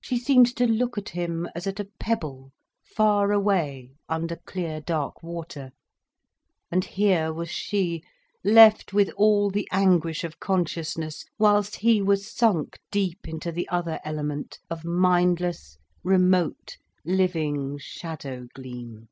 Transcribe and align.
She 0.00 0.16
seemed 0.16 0.56
to 0.56 0.66
look 0.66 0.96
at 0.96 1.10
him 1.10 1.46
as 1.54 1.66
at 1.66 1.78
a 1.78 1.90
pebble 1.98 2.50
far 2.82 3.30
away 3.30 3.92
under 4.08 4.36
clear 4.36 4.80
dark 4.80 5.22
water. 5.22 5.72
And 6.70 6.82
here 6.82 7.30
was 7.30 7.50
she, 7.50 8.02
left 8.42 8.94
with 8.94 9.10
all 9.18 9.50
the 9.50 9.68
anguish 9.70 10.24
of 10.24 10.40
consciousness, 10.40 11.26
whilst 11.38 11.76
he 11.76 12.00
was 12.00 12.32
sunk 12.34 12.80
deep 12.90 13.28
into 13.28 13.52
the 13.52 13.68
other 13.68 14.00
element 14.02 14.58
of 14.70 14.82
mindless, 14.86 15.76
remote, 16.02 16.78
living 17.04 17.76
shadow 17.76 18.46
gleam. 18.54 19.08